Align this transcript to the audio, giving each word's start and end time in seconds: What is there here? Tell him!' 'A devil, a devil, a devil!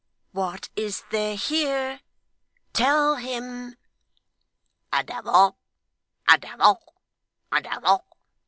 What 0.31 0.69
is 0.75 1.03
there 1.11 1.35
here? 1.35 2.01
Tell 2.73 3.17
him!' 3.17 3.75
'A 4.91 5.03
devil, 5.03 5.57
a 6.27 6.39
devil, 6.39 6.81
a 7.51 7.61
devil! 7.61 8.05